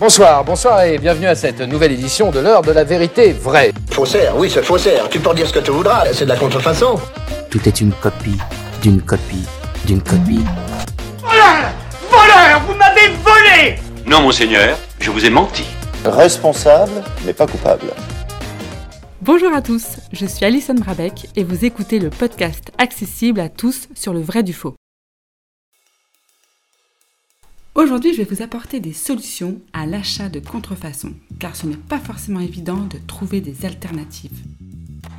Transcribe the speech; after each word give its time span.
Bonsoir, 0.00 0.44
bonsoir 0.44 0.82
et 0.84 0.96
bienvenue 0.96 1.26
à 1.26 1.34
cette 1.34 1.60
nouvelle 1.60 1.90
édition 1.90 2.30
de 2.30 2.38
l'heure 2.38 2.62
de 2.62 2.70
la 2.70 2.84
vérité 2.84 3.32
vraie. 3.32 3.72
Faussaire, 3.90 4.36
oui, 4.36 4.48
c'est 4.48 4.62
faussaire. 4.62 5.08
Tu 5.08 5.18
peux 5.18 5.28
en 5.28 5.34
dire 5.34 5.48
ce 5.48 5.52
que 5.52 5.58
tu 5.58 5.72
voudras, 5.72 6.04
c'est 6.12 6.24
de 6.24 6.28
la 6.30 6.36
contrefaçon. 6.36 7.00
Tout 7.50 7.68
est 7.68 7.80
une 7.80 7.92
copie, 7.92 8.38
d'une 8.80 9.02
copie, 9.02 9.44
d'une 9.86 10.00
copie. 10.00 10.44
Voleur 11.20 11.72
Voleur 12.12 12.62
Vous 12.68 12.74
m'avez 12.74 13.08
volé 13.24 13.74
Non, 14.06 14.20
monseigneur, 14.22 14.78
je 15.00 15.10
vous 15.10 15.24
ai 15.26 15.30
menti. 15.30 15.64
Responsable, 16.04 17.02
mais 17.26 17.32
pas 17.32 17.48
coupable. 17.48 17.86
Bonjour 19.20 19.52
à 19.52 19.62
tous, 19.62 19.96
je 20.12 20.26
suis 20.26 20.44
Alison 20.44 20.74
Brabeck 20.74 21.26
et 21.34 21.42
vous 21.42 21.64
écoutez 21.64 21.98
le 21.98 22.10
podcast 22.10 22.70
accessible 22.78 23.40
à 23.40 23.48
tous 23.48 23.88
sur 23.96 24.12
le 24.12 24.20
vrai 24.20 24.44
du 24.44 24.52
faux. 24.52 24.76
Aujourd'hui, 27.78 28.12
je 28.12 28.20
vais 28.20 28.34
vous 28.34 28.42
apporter 28.42 28.80
des 28.80 28.92
solutions 28.92 29.60
à 29.72 29.86
l'achat 29.86 30.28
de 30.28 30.40
contrefaçons, 30.40 31.12
car 31.38 31.54
ce 31.54 31.64
n'est 31.64 31.76
pas 31.76 32.00
forcément 32.00 32.40
évident 32.40 32.78
de 32.78 32.98
trouver 33.06 33.40
des 33.40 33.64
alternatives. 33.64 34.42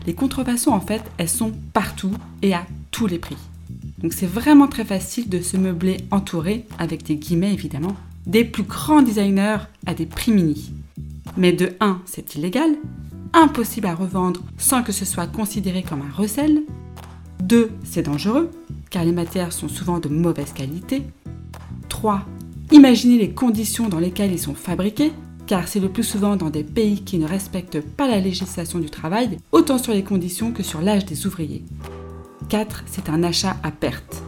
Les 0.06 0.14
contrefaçons, 0.14 0.72
en 0.72 0.82
fait, 0.82 1.02
elles 1.18 1.30
sont 1.30 1.54
partout 1.72 2.12
et 2.42 2.54
à 2.54 2.68
tous 2.92 3.08
les 3.08 3.18
prix. 3.18 3.38
Donc 4.00 4.12
c'est 4.12 4.26
vraiment 4.26 4.68
très 4.68 4.84
facile 4.84 5.30
de 5.30 5.40
se 5.40 5.56
meubler 5.56 6.02
entouré, 6.12 6.66
avec 6.78 7.04
des 7.04 7.16
guillemets 7.16 7.54
évidemment, 7.54 7.96
des 8.26 8.44
plus 8.44 8.64
grands 8.64 9.04
designers 9.04 9.60
à 9.86 9.94
des 9.94 10.06
prix 10.06 10.34
mini. 10.34 10.74
Mais 11.38 11.54
de 11.54 11.78
1, 11.80 12.02
c'est 12.04 12.36
illégal, 12.36 12.72
impossible 13.32 13.88
à 13.88 13.96
revendre 13.96 14.42
sans 14.58 14.84
que 14.84 14.92
ce 14.92 15.06
soit 15.06 15.28
considéré 15.28 15.82
comme 15.82 16.02
un 16.02 16.14
recel. 16.14 16.64
2, 17.42 17.72
c'est 17.86 18.04
dangereux, 18.04 18.52
car 18.90 19.06
les 19.06 19.14
matières 19.14 19.54
sont 19.54 19.70
souvent 19.70 20.00
de 20.00 20.10
mauvaise 20.10 20.52
qualité. 20.52 21.04
3, 21.88 22.26
Imaginez 22.72 23.18
les 23.18 23.32
conditions 23.32 23.90
dans 23.90 24.00
lesquelles 24.00 24.32
ils 24.32 24.40
sont 24.40 24.54
fabriqués, 24.54 25.12
car 25.48 25.68
c'est 25.68 25.80
le 25.80 25.90
plus 25.90 26.04
souvent 26.04 26.36
dans 26.36 26.52
des 26.52 26.64
pays 26.64 27.04
qui 27.04 27.18
ne 27.18 27.28
respectent 27.28 27.82
pas 27.82 28.08
la 28.08 28.20
législation 28.20 28.78
du 28.78 28.92
travail, 28.92 29.40
autant 29.52 29.80
sur 29.80 29.92
les 29.92 30.04
conditions 30.04 30.52
que 30.52 30.62
sur 30.62 30.80
l'âge 30.80 31.06
des 31.06 31.26
ouvriers. 31.26 31.64
4. 32.50 32.84
C'est 32.86 33.10
un 33.10 33.24
achat 33.24 33.58
à 33.64 33.72
perte. 33.72 34.22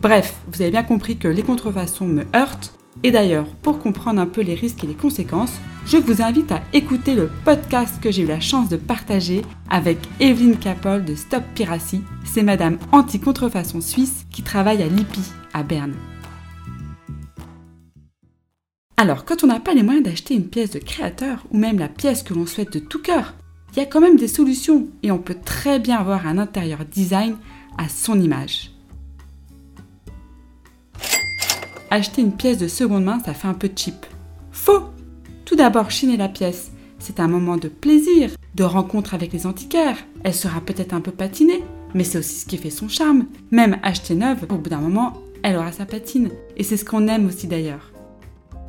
Bref, 0.00 0.36
vous 0.52 0.62
avez 0.62 0.70
bien 0.70 0.84
compris 0.84 1.16
que 1.16 1.26
les 1.26 1.42
contrefaçons 1.42 2.06
me 2.06 2.22
heurtent, 2.36 2.72
et 3.02 3.10
d'ailleurs, 3.10 3.46
pour 3.62 3.80
comprendre 3.80 4.20
un 4.20 4.26
peu 4.26 4.42
les 4.42 4.54
risques 4.54 4.84
et 4.84 4.86
les 4.86 4.94
conséquences, 4.94 5.54
je 5.86 5.96
vous 5.96 6.22
invite 6.22 6.52
à 6.52 6.62
écouter 6.72 7.14
le 7.14 7.28
podcast 7.44 8.00
que 8.00 8.12
j'ai 8.12 8.22
eu 8.22 8.26
la 8.26 8.40
chance 8.40 8.68
de 8.68 8.76
partager 8.76 9.42
avec 9.70 9.98
Evelyne 10.20 10.56
Capol 10.56 11.04
de 11.04 11.16
Stop 11.16 11.42
Piracy. 11.56 12.02
C'est 12.24 12.42
madame 12.44 12.78
anti-contrefaçon 12.92 13.80
suisse 13.80 14.24
qui 14.30 14.42
travaille 14.42 14.82
à 14.82 14.86
l'IPI 14.86 15.20
à 15.52 15.64
Berne. 15.64 15.94
Alors, 18.98 19.26
quand 19.26 19.44
on 19.44 19.48
n'a 19.48 19.60
pas 19.60 19.74
les 19.74 19.82
moyens 19.82 20.06
d'acheter 20.06 20.34
une 20.34 20.48
pièce 20.48 20.70
de 20.70 20.78
créateur 20.78 21.44
ou 21.50 21.58
même 21.58 21.78
la 21.78 21.88
pièce 21.88 22.22
que 22.22 22.32
l'on 22.32 22.46
souhaite 22.46 22.72
de 22.72 22.78
tout 22.78 23.02
cœur, 23.02 23.34
il 23.72 23.78
y 23.78 23.82
a 23.82 23.86
quand 23.86 24.00
même 24.00 24.16
des 24.16 24.28
solutions 24.28 24.86
et 25.02 25.10
on 25.10 25.18
peut 25.18 25.36
très 25.44 25.78
bien 25.78 25.98
avoir 25.98 26.26
un 26.26 26.38
intérieur 26.38 26.78
design 26.90 27.36
à 27.76 27.90
son 27.90 28.18
image. 28.18 28.70
Acheter 31.90 32.22
une 32.22 32.32
pièce 32.32 32.56
de 32.56 32.68
seconde 32.68 33.04
main, 33.04 33.20
ça 33.22 33.34
fait 33.34 33.48
un 33.48 33.54
peu 33.54 33.68
cheap. 33.76 34.06
Faux 34.50 34.84
Tout 35.44 35.56
d'abord, 35.56 35.90
chiner 35.90 36.16
la 36.16 36.30
pièce, 36.30 36.72
c'est 36.98 37.20
un 37.20 37.28
moment 37.28 37.58
de 37.58 37.68
plaisir, 37.68 38.30
de 38.54 38.64
rencontre 38.64 39.12
avec 39.12 39.30
les 39.34 39.46
antiquaires. 39.46 39.98
Elle 40.24 40.34
sera 40.34 40.62
peut-être 40.62 40.94
un 40.94 41.02
peu 41.02 41.12
patinée, 41.12 41.62
mais 41.94 42.02
c'est 42.02 42.18
aussi 42.18 42.40
ce 42.40 42.46
qui 42.46 42.56
fait 42.56 42.70
son 42.70 42.88
charme. 42.88 43.26
Même 43.50 43.76
acheter 43.82 44.14
neuve, 44.14 44.46
au 44.48 44.56
bout 44.56 44.70
d'un 44.70 44.80
moment, 44.80 45.18
elle 45.42 45.56
aura 45.56 45.70
sa 45.70 45.84
patine. 45.84 46.30
Et 46.56 46.62
c'est 46.62 46.78
ce 46.78 46.84
qu'on 46.86 47.08
aime 47.08 47.26
aussi 47.26 47.46
d'ailleurs. 47.46 47.92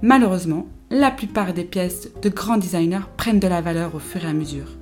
Malheureusement, 0.02 0.68
la 0.92 1.12
plupart 1.12 1.54
des 1.54 1.64
pièces 1.64 2.10
de 2.22 2.30
grands 2.30 2.58
designers 2.58 3.08
prennent 3.18 3.40
de 3.40 3.48
la 3.48 3.62
valeur 3.62 3.96
au 3.96 4.00
fur 4.00 4.24
et 4.24 4.28
à 4.28 4.34
mesure. 4.34 4.78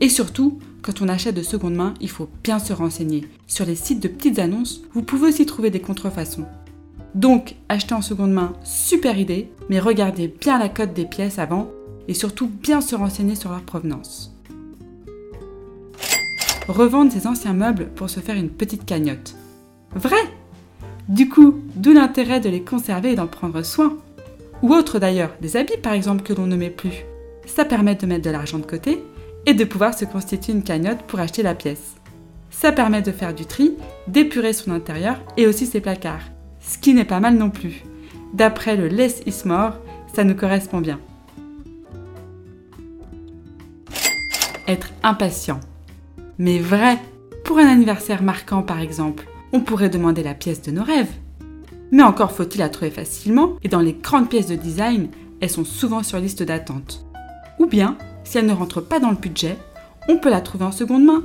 Et 0.00 0.08
surtout, 0.08 0.58
quand 0.82 1.02
on 1.02 1.08
achète 1.08 1.34
de 1.34 1.42
seconde 1.42 1.74
main, 1.74 1.94
il 2.00 2.10
faut 2.10 2.28
bien 2.44 2.58
se 2.58 2.72
renseigner. 2.72 3.26
Sur 3.46 3.64
les 3.64 3.74
sites 3.74 4.02
de 4.02 4.08
petites 4.08 4.38
annonces, 4.38 4.82
vous 4.92 5.02
pouvez 5.02 5.28
aussi 5.28 5.46
trouver 5.46 5.70
des 5.70 5.80
contrefaçons. 5.80 6.46
Donc, 7.14 7.56
acheter 7.68 7.94
en 7.94 8.02
seconde 8.02 8.32
main, 8.32 8.52
super 8.62 9.18
idée, 9.18 9.50
mais 9.70 9.80
regardez 9.80 10.28
bien 10.28 10.58
la 10.58 10.68
cote 10.68 10.92
des 10.92 11.06
pièces 11.06 11.38
avant 11.38 11.70
et 12.06 12.14
surtout 12.14 12.48
bien 12.48 12.80
se 12.80 12.94
renseigner 12.94 13.34
sur 13.34 13.50
leur 13.50 13.62
provenance. 13.62 14.34
Revendre 16.68 17.10
ses 17.10 17.26
anciens 17.26 17.54
meubles 17.54 17.88
pour 17.94 18.10
se 18.10 18.20
faire 18.20 18.36
une 18.36 18.50
petite 18.50 18.84
cagnotte. 18.84 19.34
Vrai? 19.94 20.20
Du 21.08 21.28
coup, 21.30 21.54
d'où 21.74 21.92
l'intérêt 21.94 22.40
de 22.40 22.50
les 22.50 22.62
conserver 22.62 23.12
et 23.12 23.16
d'en 23.16 23.26
prendre 23.26 23.62
soin? 23.62 23.96
Ou 24.62 24.72
autre 24.74 24.98
d'ailleurs, 24.98 25.34
des 25.40 25.56
habits 25.56 25.76
par 25.82 25.92
exemple 25.92 26.22
que 26.22 26.32
l'on 26.32 26.46
ne 26.46 26.56
met 26.56 26.70
plus. 26.70 27.04
Ça 27.46 27.64
permet 27.64 27.94
de 27.94 28.06
mettre 28.06 28.24
de 28.24 28.30
l'argent 28.30 28.58
de 28.58 28.66
côté 28.66 29.02
et 29.46 29.54
de 29.54 29.64
pouvoir 29.64 29.94
se 29.94 30.04
constituer 30.04 30.52
une 30.52 30.62
cagnotte 30.62 31.02
pour 31.02 31.20
acheter 31.20 31.42
la 31.42 31.54
pièce. 31.54 31.94
Ça 32.50 32.72
permet 32.72 33.02
de 33.02 33.12
faire 33.12 33.34
du 33.34 33.46
tri, 33.46 33.74
d'épurer 34.08 34.52
son 34.52 34.72
intérieur 34.72 35.20
et 35.36 35.46
aussi 35.46 35.66
ses 35.66 35.80
placards. 35.80 36.30
Ce 36.60 36.76
qui 36.76 36.92
n'est 36.92 37.04
pas 37.04 37.20
mal 37.20 37.36
non 37.36 37.50
plus. 37.50 37.84
D'après 38.34 38.76
le 38.76 38.88
Less 38.88 39.22
is 39.26 39.46
more, 39.46 39.78
ça 40.12 40.24
nous 40.24 40.34
correspond 40.34 40.80
bien. 40.80 40.98
Être 44.66 44.90
impatient. 45.02 45.60
Mais 46.38 46.58
vrai, 46.58 46.98
pour 47.44 47.58
un 47.58 47.66
anniversaire 47.66 48.22
marquant 48.22 48.62
par 48.62 48.80
exemple, 48.80 49.26
on 49.52 49.60
pourrait 49.60 49.88
demander 49.88 50.22
la 50.22 50.34
pièce 50.34 50.60
de 50.62 50.70
nos 50.70 50.84
rêves. 50.84 51.12
Mais 51.90 52.02
encore 52.02 52.32
faut-il 52.32 52.58
la 52.58 52.68
trouver 52.68 52.90
facilement, 52.90 53.56
et 53.62 53.68
dans 53.68 53.80
les 53.80 53.94
grandes 53.94 54.28
pièces 54.28 54.48
de 54.48 54.56
design, 54.56 55.08
elles 55.40 55.50
sont 55.50 55.64
souvent 55.64 56.02
sur 56.02 56.18
liste 56.18 56.42
d'attente. 56.42 57.04
Ou 57.58 57.66
bien, 57.66 57.96
si 58.24 58.38
elle 58.38 58.46
ne 58.46 58.52
rentre 58.52 58.80
pas 58.80 59.00
dans 59.00 59.10
le 59.10 59.16
budget, 59.16 59.56
on 60.08 60.18
peut 60.18 60.30
la 60.30 60.40
trouver 60.40 60.64
en 60.64 60.72
seconde 60.72 61.04
main. 61.04 61.24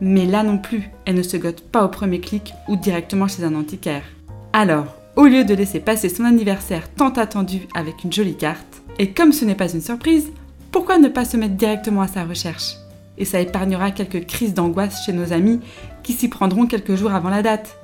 Mais 0.00 0.26
là 0.26 0.42
non 0.42 0.58
plus, 0.58 0.90
elle 1.06 1.14
ne 1.14 1.22
se 1.22 1.36
gote 1.36 1.62
pas 1.62 1.84
au 1.84 1.88
premier 1.88 2.20
clic 2.20 2.52
ou 2.68 2.76
directement 2.76 3.28
chez 3.28 3.44
un 3.44 3.54
antiquaire. 3.54 4.04
Alors, 4.52 4.96
au 5.16 5.24
lieu 5.24 5.44
de 5.44 5.54
laisser 5.54 5.80
passer 5.80 6.08
son 6.08 6.24
anniversaire 6.24 6.92
tant 6.92 7.10
attendu 7.10 7.66
avec 7.74 8.04
une 8.04 8.12
jolie 8.12 8.36
carte, 8.36 8.82
et 8.98 9.12
comme 9.12 9.32
ce 9.32 9.44
n'est 9.44 9.54
pas 9.54 9.72
une 9.72 9.80
surprise, 9.80 10.30
pourquoi 10.70 10.98
ne 10.98 11.08
pas 11.08 11.24
se 11.24 11.36
mettre 11.36 11.54
directement 11.54 12.02
à 12.02 12.08
sa 12.08 12.24
recherche? 12.24 12.74
Et 13.18 13.24
ça 13.24 13.40
épargnera 13.40 13.90
quelques 13.90 14.26
crises 14.26 14.52
d'angoisse 14.52 15.04
chez 15.04 15.12
nos 15.12 15.32
amis 15.32 15.60
qui 16.02 16.12
s'y 16.12 16.28
prendront 16.28 16.66
quelques 16.66 16.96
jours 16.96 17.12
avant 17.12 17.30
la 17.30 17.42
date. 17.42 17.78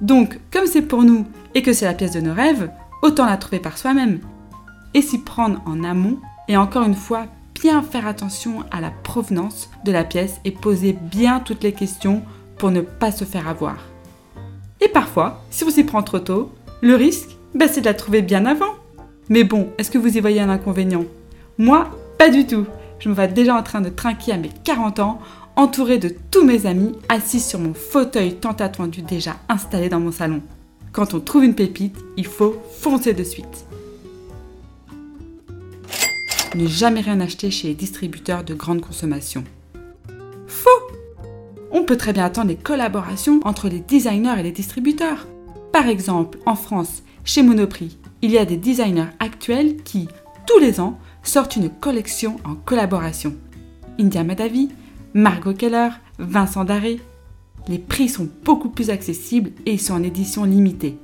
Donc, 0.00 0.38
comme 0.52 0.66
c'est 0.66 0.82
pour 0.82 1.02
nous 1.02 1.26
et 1.54 1.62
que 1.62 1.72
c'est 1.72 1.84
la 1.84 1.94
pièce 1.94 2.12
de 2.12 2.20
nos 2.20 2.34
rêves, 2.34 2.70
autant 3.02 3.26
la 3.26 3.36
trouver 3.36 3.58
par 3.58 3.78
soi-même. 3.78 4.20
Et 4.94 5.02
s'y 5.02 5.18
prendre 5.18 5.60
en 5.66 5.84
amont, 5.84 6.18
et 6.48 6.56
encore 6.56 6.84
une 6.84 6.94
fois, 6.94 7.26
bien 7.54 7.82
faire 7.82 8.06
attention 8.06 8.64
à 8.70 8.80
la 8.80 8.90
provenance 8.90 9.70
de 9.84 9.92
la 9.92 10.04
pièce 10.04 10.40
et 10.44 10.50
poser 10.50 10.92
bien 10.92 11.40
toutes 11.40 11.62
les 11.62 11.72
questions 11.72 12.22
pour 12.56 12.70
ne 12.70 12.80
pas 12.80 13.12
se 13.12 13.24
faire 13.24 13.48
avoir. 13.48 13.76
Et 14.80 14.88
parfois, 14.88 15.42
si 15.50 15.64
on 15.64 15.70
s'y 15.70 15.84
prend 15.84 16.02
trop 16.02 16.20
tôt, 16.20 16.52
le 16.80 16.94
risque, 16.94 17.36
ben, 17.54 17.68
c'est 17.68 17.80
de 17.80 17.86
la 17.86 17.94
trouver 17.94 18.22
bien 18.22 18.46
avant. 18.46 18.74
Mais 19.28 19.44
bon, 19.44 19.68
est-ce 19.78 19.90
que 19.90 19.98
vous 19.98 20.16
y 20.16 20.20
voyez 20.20 20.40
un 20.40 20.48
inconvénient? 20.48 21.04
Moi, 21.58 21.88
pas 22.18 22.30
du 22.30 22.46
tout. 22.46 22.66
Je 22.98 23.08
me 23.08 23.14
vois 23.14 23.26
déjà 23.26 23.54
en 23.54 23.62
train 23.62 23.80
de 23.80 23.88
trinquer 23.88 24.32
à 24.32 24.36
mes 24.36 24.50
40 24.64 25.00
ans 25.00 25.18
entouré 25.58 25.98
de 25.98 26.14
tous 26.30 26.44
mes 26.44 26.66
amis, 26.66 26.92
assis 27.08 27.40
sur 27.40 27.58
mon 27.58 27.74
fauteuil 27.74 28.36
tant 28.36 28.52
attendu 28.52 29.02
déjà 29.02 29.34
installé 29.48 29.88
dans 29.88 29.98
mon 29.98 30.12
salon. 30.12 30.40
Quand 30.92 31.14
on 31.14 31.20
trouve 31.20 31.44
une 31.44 31.56
pépite, 31.56 31.96
il 32.16 32.26
faut 32.26 32.62
foncer 32.80 33.12
de 33.12 33.24
suite. 33.24 33.66
Ne 36.54 36.68
jamais 36.68 37.00
rien 37.00 37.20
acheter 37.20 37.50
chez 37.50 37.66
les 37.66 37.74
distributeurs 37.74 38.44
de 38.44 38.54
grande 38.54 38.80
consommation. 38.80 39.42
Faux 40.46 40.70
On 41.72 41.82
peut 41.82 41.96
très 41.96 42.12
bien 42.12 42.24
attendre 42.24 42.48
les 42.48 42.56
collaborations 42.56 43.40
entre 43.42 43.68
les 43.68 43.80
designers 43.80 44.38
et 44.38 44.44
les 44.44 44.52
distributeurs. 44.52 45.26
Par 45.72 45.88
exemple, 45.88 46.38
en 46.46 46.54
France, 46.54 47.02
chez 47.24 47.42
Monoprix, 47.42 47.98
il 48.22 48.30
y 48.30 48.38
a 48.38 48.44
des 48.44 48.56
designers 48.56 49.10
actuels 49.18 49.82
qui, 49.82 50.06
tous 50.46 50.60
les 50.60 50.78
ans, 50.78 51.00
sortent 51.24 51.56
une 51.56 51.68
collection 51.68 52.36
en 52.44 52.54
collaboration. 52.54 53.34
India 53.98 54.22
Madavi, 54.22 54.70
Margot 55.14 55.54
Keller, 55.54 55.90
Vincent 56.18 56.64
Daré. 56.64 57.00
Les 57.66 57.78
prix 57.78 58.08
sont 58.08 58.28
beaucoup 58.44 58.68
plus 58.68 58.90
accessibles 58.90 59.52
et 59.64 59.72
ils 59.72 59.80
sont 59.80 59.94
en 59.94 60.02
édition 60.02 60.44
limitée. 60.44 60.98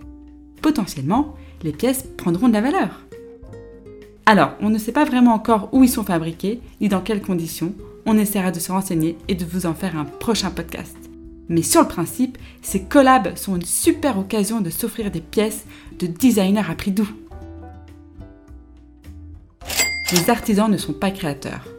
Potentiellement, 0.60 1.34
les 1.62 1.72
pièces 1.72 2.04
prendront 2.16 2.48
de 2.48 2.52
la 2.52 2.60
valeur. 2.60 3.00
Alors, 4.26 4.52
on 4.60 4.70
ne 4.70 4.78
sait 4.78 4.92
pas 4.92 5.04
vraiment 5.04 5.34
encore 5.34 5.68
où 5.72 5.84
ils 5.84 5.90
sont 5.90 6.04
fabriqués, 6.04 6.60
ni 6.80 6.88
dans 6.88 7.00
quelles 7.00 7.22
conditions. 7.22 7.74
On 8.06 8.18
essaiera 8.18 8.50
de 8.50 8.60
se 8.60 8.72
renseigner 8.72 9.16
et 9.28 9.34
de 9.34 9.44
vous 9.44 9.66
en 9.66 9.74
faire 9.74 9.98
un 9.98 10.04
prochain 10.04 10.50
podcast. 10.50 10.96
Mais 11.48 11.62
sur 11.62 11.82
le 11.82 11.88
principe, 11.88 12.38
ces 12.62 12.82
collabs 12.82 13.36
sont 13.36 13.56
une 13.56 13.64
super 13.64 14.18
occasion 14.18 14.60
de 14.60 14.70
s'offrir 14.70 15.10
des 15.10 15.20
pièces 15.20 15.64
de 15.98 16.06
designers 16.06 16.70
à 16.70 16.74
prix 16.74 16.90
doux. 16.90 17.10
Les 20.12 20.30
artisans 20.30 20.70
ne 20.70 20.76
sont 20.76 20.92
pas 20.92 21.10
créateurs. 21.10 21.73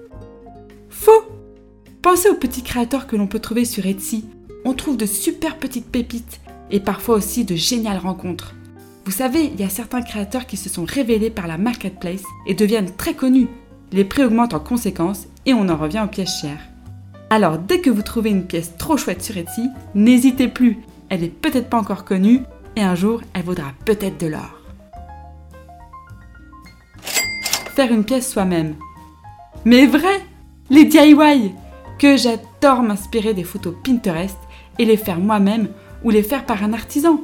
Pensez 2.15 2.29
aux 2.29 2.35
petits 2.35 2.63
créateurs 2.63 3.07
que 3.07 3.17
l'on 3.17 3.27
peut 3.27 3.41
trouver 3.41 3.65
sur 3.65 3.85
Etsy. 3.85 4.23
On 4.63 4.73
trouve 4.73 4.95
de 4.95 5.05
super 5.05 5.57
petites 5.57 5.91
pépites 5.91 6.39
et 6.71 6.79
parfois 6.79 7.15
aussi 7.15 7.43
de 7.43 7.55
géniales 7.55 7.97
rencontres. 7.97 8.55
Vous 9.03 9.11
savez, 9.11 9.51
il 9.53 9.59
y 9.59 9.65
a 9.65 9.69
certains 9.69 10.01
créateurs 10.01 10.45
qui 10.45 10.55
se 10.55 10.69
sont 10.69 10.85
révélés 10.85 11.29
par 11.29 11.45
la 11.45 11.57
marketplace 11.57 12.23
et 12.47 12.53
deviennent 12.53 12.95
très 12.95 13.15
connus. 13.15 13.49
Les 13.91 14.05
prix 14.05 14.23
augmentent 14.23 14.53
en 14.53 14.61
conséquence 14.61 15.27
et 15.45 15.53
on 15.53 15.67
en 15.67 15.75
revient 15.75 16.03
aux 16.05 16.07
pièces 16.07 16.39
chères. 16.39 16.69
Alors 17.29 17.57
dès 17.57 17.81
que 17.81 17.89
vous 17.89 18.01
trouvez 18.01 18.29
une 18.29 18.47
pièce 18.47 18.77
trop 18.77 18.95
chouette 18.95 19.21
sur 19.21 19.35
Etsy, 19.35 19.67
n'hésitez 19.93 20.47
plus. 20.47 20.77
Elle 21.09 21.25
est 21.25 21.27
peut-être 21.27 21.69
pas 21.69 21.79
encore 21.79 22.05
connue 22.05 22.43
et 22.77 22.81
un 22.81 22.95
jour 22.95 23.23
elle 23.33 23.43
vaudra 23.43 23.73
peut-être 23.83 24.21
de 24.21 24.27
l'or. 24.27 24.61
Faire 27.75 27.91
une 27.91 28.05
pièce 28.05 28.31
soi-même. 28.31 28.75
Mais 29.65 29.85
vrai 29.85 30.23
Les 30.69 30.85
DIY 30.85 31.51
Que 31.97 32.17
j'adore 32.17 32.83
m'inspirer 32.83 33.33
des 33.33 33.45
photos 33.45 33.73
Pinterest 33.83 34.37
et 34.79 34.85
les 34.85 34.97
faire 34.97 35.19
moi-même 35.19 35.69
ou 36.03 36.09
les 36.09 36.23
faire 36.23 36.45
par 36.45 36.63
un 36.63 36.73
artisan. 36.73 37.21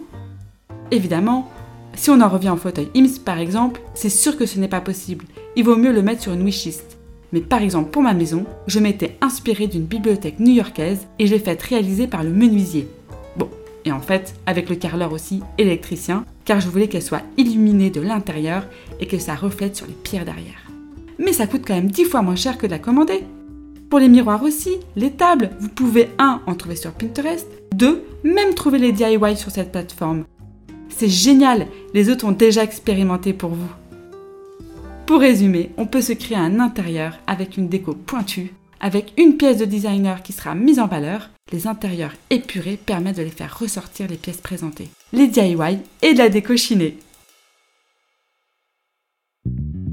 Évidemment, 0.92 1.50
si 1.94 2.10
on 2.10 2.22
en 2.22 2.30
revient 2.30 2.52
au 2.52 2.56
fauteuil 2.58 2.90
IMSS 2.96 3.20
par 3.20 3.40
exemple, 3.40 3.82
c'est 3.94 4.10
sûr 4.10 4.38
que 4.38 4.46
ce 4.46 4.60
n'est 4.60 4.70
pas 4.70 4.80
possible. 4.80 5.26
Il 5.58 5.66
vaut 5.66 5.76
mieux 5.76 5.92
le 5.92 6.02
mettre 6.02 6.22
sur 6.22 6.34
une 6.34 6.46
wishlist. 6.46 6.98
Mais 7.34 7.42
par 7.42 7.62
exemple 7.62 7.92
pour 7.92 8.02
ma 8.02 8.14
maison, 8.14 8.46
je 8.68 8.80
m'étais 8.80 9.18
inspirée 9.22 9.68
d'une 9.68 9.86
bibliothèque 9.86 10.40
new-yorkaise 10.40 11.08
et 11.20 11.28
je 11.28 11.34
l'ai 11.34 11.40
faite 11.40 11.62
réaliser 11.62 12.08
par 12.08 12.24
le 12.24 12.30
menuisier. 12.30 12.88
Bon, 13.36 13.50
et 13.84 13.92
en 13.92 14.00
fait 14.00 14.36
avec 14.46 14.70
le 14.70 14.76
carreleur 14.78 15.12
aussi 15.12 15.42
électricien, 15.58 16.26
car 16.46 16.62
je 16.62 16.70
voulais 16.70 16.88
qu'elle 16.88 17.02
soit 17.02 17.24
illuminée 17.38 17.90
de 17.90 18.02
l'intérieur 18.02 18.66
et 19.02 19.08
que 19.08 19.20
ça 19.20 19.36
reflète 19.36 19.76
sur 19.76 19.88
les 19.88 19.94
pierres 19.94 20.26
derrière. 20.26 20.70
Mais 21.20 21.34
ça 21.34 21.46
coûte 21.46 21.64
quand 21.68 21.76
même 21.76 21.92
10 21.92 22.06
fois 22.06 22.22
moins 22.22 22.36
cher 22.38 22.58
que 22.58 22.66
de 22.66 22.72
la 22.72 22.80
commander. 22.80 23.24
Pour 23.92 24.00
les 24.00 24.08
miroirs 24.08 24.42
aussi, 24.42 24.78
les 24.96 25.12
tables, 25.12 25.50
vous 25.60 25.68
pouvez 25.68 26.12
1 26.18 26.44
en 26.48 26.56
trouver 26.56 26.78
sur 26.78 26.94
Pinterest, 26.94 27.46
2 27.76 28.02
même 28.24 28.54
trouver 28.54 28.80
les 28.80 28.94
DIY 28.94 29.36
sur 29.36 29.52
cette 29.52 29.74
plateforme. 29.74 30.24
C'est 30.88 31.10
génial, 31.10 31.68
les 31.94 32.10
autres 32.10 32.26
ont 32.26 32.32
déjà 32.32 32.64
expérimenté 32.64 33.34
pour 33.34 33.50
vous. 33.50 33.70
Pour 35.06 35.20
résumer, 35.20 35.72
on 35.76 35.88
peut 35.88 36.02
se 36.02 36.14
créer 36.14 36.38
un 36.38 36.62
intérieur 36.62 37.20
avec 37.28 37.58
une 37.58 37.68
déco 37.68 37.94
pointue, 37.94 38.54
avec 38.80 39.12
une 39.18 39.36
pièce 39.36 39.58
de 39.58 39.66
designer 39.66 40.24
qui 40.24 40.32
sera 40.32 40.56
mise 40.56 40.80
en 40.80 40.88
valeur. 40.88 41.30
Les 41.52 41.68
intérieurs 41.68 42.14
épurés 42.30 42.78
permettent 42.78 43.18
de 43.18 43.24
les 43.24 43.30
faire 43.30 43.60
ressortir 43.60 44.08
les 44.08 44.16
pièces 44.16 44.38
présentées. 44.38 44.88
Les 45.12 45.28
DIY 45.28 45.80
et 46.02 46.14
de 46.14 46.18
la 46.18 46.30
déco 46.30 46.56
chinée. 46.56 46.98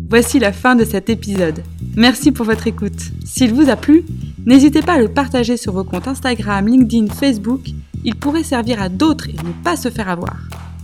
Voici 0.08 0.38
la 0.38 0.52
fin 0.52 0.76
de 0.76 0.84
cet 0.84 1.10
épisode. 1.10 1.64
Merci 1.98 2.30
pour 2.30 2.46
votre 2.46 2.68
écoute. 2.68 3.10
S'il 3.24 3.52
vous 3.52 3.70
a 3.70 3.74
plu, 3.74 4.04
n'hésitez 4.46 4.82
pas 4.82 4.92
à 4.92 4.98
le 5.00 5.08
partager 5.08 5.56
sur 5.56 5.72
vos 5.72 5.82
comptes 5.82 6.06
Instagram, 6.06 6.64
LinkedIn, 6.64 7.12
Facebook. 7.12 7.70
Il 8.04 8.14
pourrait 8.14 8.44
servir 8.44 8.80
à 8.80 8.88
d'autres 8.88 9.28
et 9.28 9.32
ne 9.32 9.64
pas 9.64 9.76
se 9.76 9.90
faire 9.90 10.08
avoir. 10.08 10.36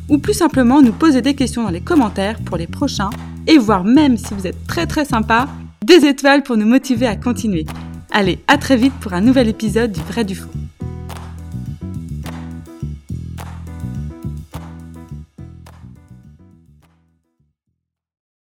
Ou 0.09 0.19
plus 0.19 0.35
simplement 0.35 0.83
nous 0.83 0.91
poser 0.91 1.23
des 1.23 1.35
questions 1.35 1.63
dans 1.63 1.71
les 1.71 1.81
commentaires 1.81 2.41
pour 2.45 2.57
les 2.57 2.67
prochains 2.67 3.11
et 3.47 3.59
voir 3.59 3.85
même 3.85 4.17
si 4.17 4.35
vous 4.35 4.45
êtes 4.45 4.67
très 4.67 4.89
très 4.89 5.05
sympa, 5.05 5.47
des 5.85 6.05
étoiles 6.05 6.43
pour 6.43 6.57
nous 6.57 6.67
motiver 6.67 7.07
à 7.07 7.15
continuer. 7.15 7.65
Allez, 8.11 8.41
à 8.49 8.59
très 8.59 8.77
vite 8.77 8.95
pour 8.95 9.13
un 9.13 9.21
nouvel 9.21 9.47
épisode 9.47 9.93
du 9.93 10.01
Vrai 10.01 10.25
du 10.25 10.35
Faux. 10.35 10.51